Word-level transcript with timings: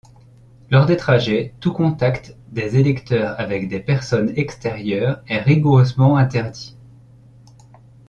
Lors 0.71 0.87
des 0.87 0.97
trajets, 0.97 1.53
tout 1.59 1.73
contact 1.73 2.35
des 2.49 2.75
électeurs 2.75 3.39
avec 3.39 3.67
des 3.67 3.79
personnes 3.79 4.33
extérieures 4.35 5.21
est 5.27 5.37
rigoureusement 5.43 6.17
interdit. 6.17 6.75